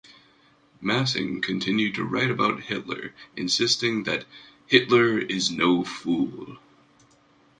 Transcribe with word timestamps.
Massing 0.81 1.41
continued 1.43 1.93
to 1.93 2.03
write 2.03 2.31
about 2.31 2.61
Hitler 2.63 3.13
insisting 3.37 4.01
that 4.05 4.25
"Hitler 4.65 5.19
is 5.19 5.51
no 5.51 5.83
Fool!". 5.83 6.57